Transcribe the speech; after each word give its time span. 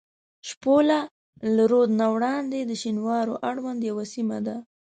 شپوله 0.49 0.99
له 1.55 1.63
رود 1.71 1.89
نه 1.99 2.07
وړاندې 2.13 2.59
د 2.63 2.71
شینوارو 2.81 3.33
اړوند 3.49 3.79
یوه 3.89 4.05
سیمه 4.13 4.37
ده. 4.45 4.55